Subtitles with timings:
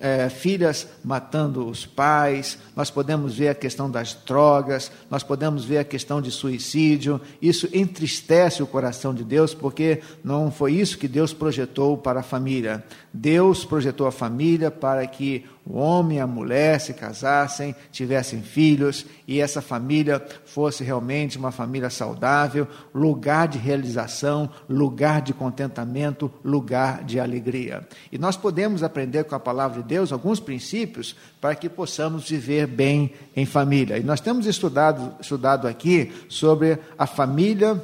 [0.00, 5.78] é, filhas matando os pais, nós podemos ver a questão das drogas, nós podemos ver
[5.78, 7.20] a questão de suicídio.
[7.40, 12.24] Isso entristece o coração de Deus, porque não foi isso que Deus projetou para a
[12.24, 12.84] família.
[13.12, 19.04] Deus projetou a família para que o homem e a mulher se casassem, tivessem filhos
[19.28, 27.04] e essa família fosse realmente uma família saudável, lugar de realização, lugar de contentamento, lugar
[27.04, 27.86] de alegria.
[28.10, 32.66] E nós podemos aprender com a palavra de Deus alguns princípios para que possamos viver
[32.66, 33.98] bem em família.
[33.98, 37.80] E nós temos estudado, estudado aqui sobre a família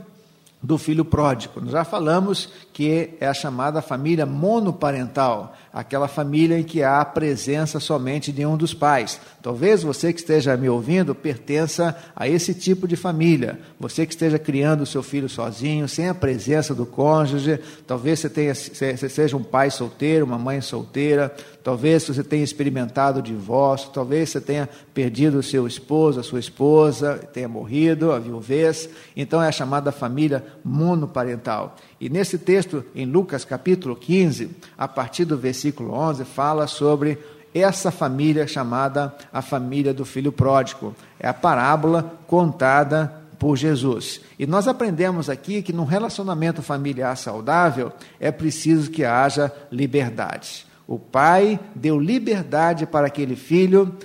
[0.63, 1.61] do filho pródigo.
[1.61, 7.05] Nós já falamos que é a chamada família monoparental, aquela família em que há a
[7.05, 9.21] presença somente de um dos pais.
[9.43, 13.61] Talvez você que esteja me ouvindo pertença a esse tipo de família.
[13.79, 18.31] Você que esteja criando o seu filho sozinho, sem a presença do cônjuge, talvez você,
[18.31, 21.31] tenha, você seja um pai solteiro, uma mãe solteira,
[21.63, 26.41] talvez você tenha experimentado o divórcio, talvez você tenha perdido o seu esposo, a sua
[26.41, 28.89] esposa, tenha morrido, a viuvez.
[29.15, 31.77] Então é a chamada família monoparental.
[32.01, 37.19] E nesse texto, em Lucas capítulo 15, a partir do versículo 11, fala sobre
[37.55, 40.95] essa família chamada a família do filho pródigo.
[41.19, 44.21] É a parábola contada por Jesus.
[44.39, 50.67] E nós aprendemos aqui que num relacionamento familiar saudável é preciso que haja liberdade.
[50.87, 53.97] O pai deu liberdade para aquele filho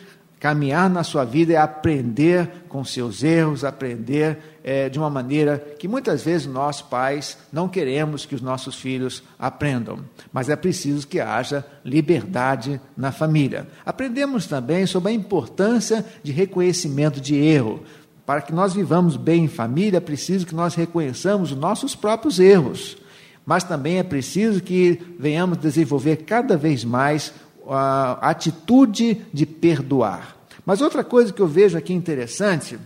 [0.42, 5.88] caminhar na sua vida é aprender com seus erros, aprender é, de uma maneira que
[5.88, 10.00] muitas vezes nós, pais, não queremos que os nossos filhos aprendam.
[10.32, 13.68] Mas é preciso que haja liberdade na família.
[13.86, 17.84] Aprendemos também sobre a importância de reconhecimento de erro.
[18.26, 22.40] Para que nós vivamos bem em família, é preciso que nós reconheçamos os nossos próprios
[22.40, 22.98] erros.
[23.46, 27.34] Mas também é preciso que venhamos desenvolver cada vez mais
[27.68, 30.38] a atitude de perdoar.
[30.66, 32.78] Mas outra coisa que eu vejo aqui interessante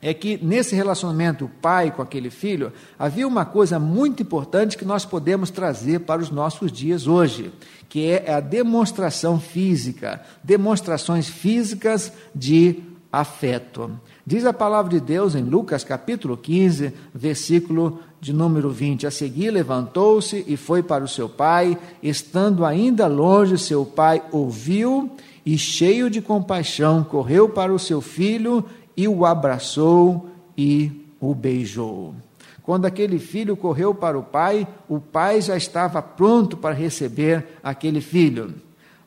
[0.00, 5.04] é que nesse relacionamento pai com aquele filho havia uma coisa muito importante que nós
[5.04, 7.52] podemos trazer para os nossos dias hoje,
[7.88, 13.98] que é a demonstração física, demonstrações físicas de afeto,
[14.28, 19.06] Diz a palavra de Deus em Lucas capítulo 15, versículo de número 20.
[19.06, 21.78] A seguir levantou-se e foi para o seu pai.
[22.02, 25.10] Estando ainda longe, seu pai ouviu
[25.46, 28.62] e, cheio de compaixão, correu para o seu filho
[28.98, 32.16] e o abraçou e o beijou.
[32.64, 38.00] Quando aquele filho correu para o pai, o pai já estava pronto para receber aquele
[38.00, 38.52] filho.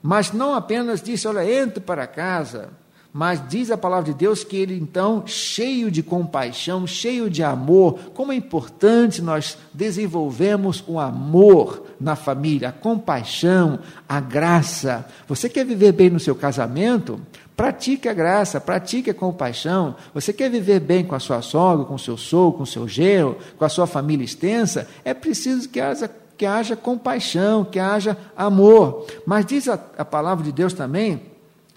[0.01, 2.69] Mas não apenas disse: Olha, entre para casa
[3.13, 7.99] mas diz a palavra de Deus que ele então, cheio de compaixão, cheio de amor,
[8.13, 15.05] como é importante nós desenvolvemos o amor na família, a compaixão, a graça.
[15.27, 17.21] Você quer viver bem no seu casamento?
[17.55, 19.95] Pratique a graça, pratique a compaixão.
[20.13, 22.87] Você quer viver bem com a sua sogra, com o seu sogro, com o seu
[22.87, 24.87] genro, com a sua família extensa?
[25.05, 29.05] É preciso que haja que haja compaixão, que haja amor.
[29.27, 31.21] Mas diz a, a palavra de Deus também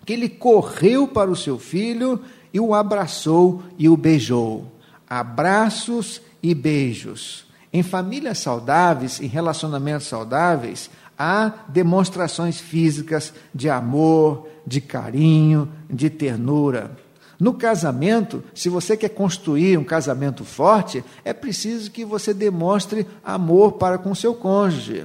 [0.07, 2.21] que ele correu para o seu filho
[2.53, 4.73] e o abraçou e o beijou.
[5.09, 7.44] Abraços e beijos.
[7.75, 10.89] Em famílias saudáveis, em relacionamentos saudáveis,
[11.19, 16.93] há demonstrações físicas de amor, de carinho, de ternura.
[17.39, 23.73] No casamento, se você quer construir um casamento forte, é preciso que você demonstre amor
[23.73, 25.05] para com seu cônjuge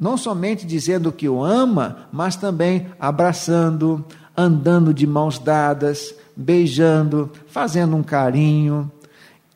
[0.00, 4.02] não somente dizendo que o ama, mas também abraçando,
[4.34, 8.90] andando de mãos dadas, beijando, fazendo um carinho.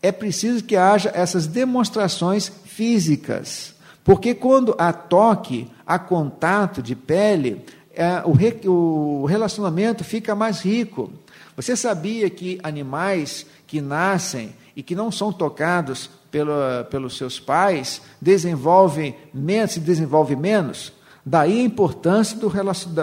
[0.05, 3.75] É preciso que haja essas demonstrações físicas,
[4.05, 7.65] porque quando há toque, há contato de pele,
[7.95, 11.11] é, o, re, o relacionamento fica mais rico.
[11.57, 16.53] Você sabia que animais que nascem e que não são tocados pelo,
[16.91, 20.93] pelos seus pais desenvolvem menos, se desenvolve menos.
[21.25, 22.51] Daí a importância do,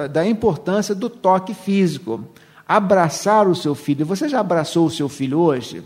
[0.07, 2.23] da importância do toque físico.
[2.67, 4.05] Abraçar o seu filho.
[4.05, 5.83] Você já abraçou o seu filho hoje?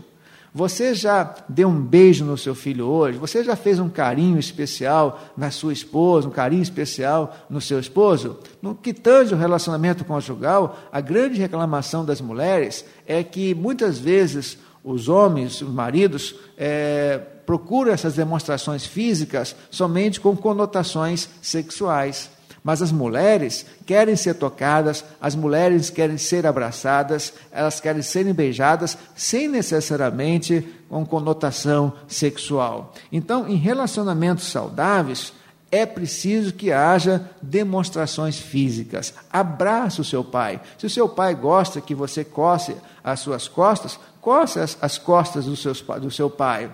[0.56, 3.18] Você já deu um beijo no seu filho hoje?
[3.18, 8.38] Você já fez um carinho especial na sua esposa, um carinho especial no seu esposo?
[8.62, 14.56] No que tange o relacionamento conjugal, a grande reclamação das mulheres é que muitas vezes
[14.82, 22.30] os homens, os maridos, é, procuram essas demonstrações físicas somente com conotações sexuais.
[22.66, 28.98] Mas as mulheres querem ser tocadas, as mulheres querem ser abraçadas, elas querem serem beijadas,
[29.14, 32.92] sem necessariamente com conotação sexual.
[33.12, 35.32] Então, em relacionamentos saudáveis,
[35.70, 39.14] é preciso que haja demonstrações físicas.
[39.32, 40.60] Abraça o seu pai.
[40.76, 42.74] Se o seu pai gosta que você coce
[43.04, 46.68] as suas costas, coce as, as costas do, seus, do seu pai.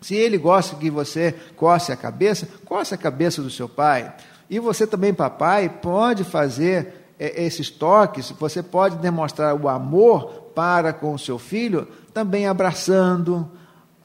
[0.00, 4.14] Se ele gosta que você coce a cabeça, coce a cabeça do seu pai.
[4.48, 10.92] E você também, papai, pode fazer é, esses toques, você pode demonstrar o amor para
[10.92, 13.50] com o seu filho, também abraçando,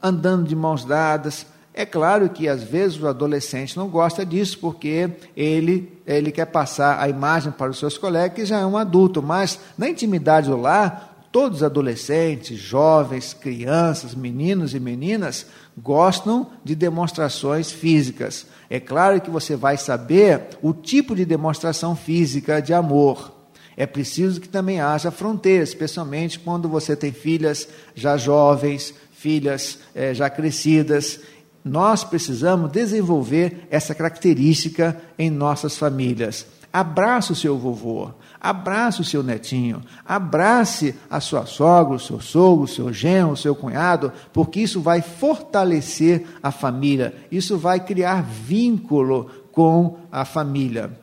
[0.02, 5.10] andando de mãos dadas, é claro que às vezes o adolescente não gosta disso, porque
[5.34, 9.22] ele, ele quer passar a imagem para os seus colegas que já é um adulto,
[9.22, 15.46] mas na intimidade do lar, todos os adolescentes, jovens, crianças, meninos e meninas
[15.76, 18.46] gostam de demonstrações físicas.
[18.68, 23.32] É claro que você vai saber o tipo de demonstração física de amor.
[23.76, 30.12] É preciso que também haja fronteiras, especialmente quando você tem filhas já jovens, filhas é,
[30.12, 31.18] já crescidas
[31.64, 36.46] nós precisamos desenvolver essa característica em nossas famílias.
[36.72, 38.08] Abrace o seu vovô,
[38.40, 43.36] abrace o seu netinho, abrace a sua sogra, o seu sogro, o seu genro, o
[43.36, 50.98] seu cunhado, porque isso vai fortalecer a família, isso vai criar vínculo com a família.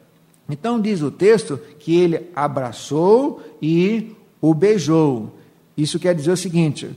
[0.49, 5.35] Então diz o texto que ele abraçou e o beijou.
[5.77, 6.89] Isso quer dizer o seguinte: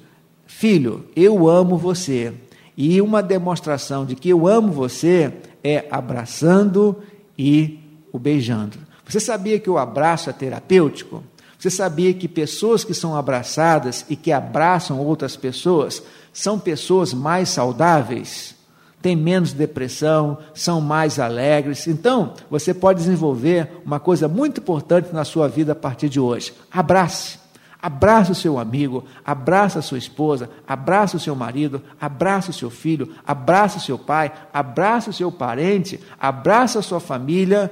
[0.46, 2.32] Filho, eu amo você.
[2.74, 5.30] E uma demonstração de que eu amo você
[5.62, 6.96] é abraçando
[7.36, 7.81] e
[8.12, 8.78] o beijando.
[9.08, 11.24] Você sabia que o abraço é terapêutico?
[11.58, 16.02] Você sabia que pessoas que são abraçadas e que abraçam outras pessoas
[16.32, 18.54] são pessoas mais saudáveis?
[19.00, 21.86] Têm menos depressão, são mais alegres.
[21.86, 26.52] Então, você pode desenvolver uma coisa muito importante na sua vida a partir de hoje.
[26.70, 27.42] Abrace.
[27.82, 32.70] Abraça o seu amigo, abraça a sua esposa, abraça o seu marido, abraça o seu
[32.70, 37.68] filho, abraça o seu pai, abraça o seu parente, abraça a sua família,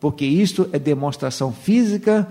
[0.00, 2.26] porque isto é demonstração física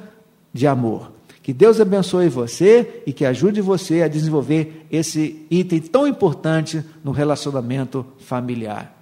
[0.51, 1.11] de amor.
[1.41, 7.11] Que Deus abençoe você e que ajude você a desenvolver esse item tão importante no
[7.11, 8.95] relacionamento familiar.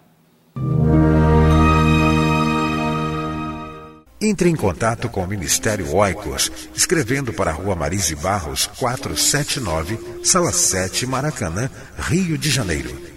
[4.20, 10.52] Entre em contato com o Ministério Oicos, escrevendo para a Rua Marise Barros, 479, Sala
[10.52, 13.17] 7, Maracanã, Rio de Janeiro.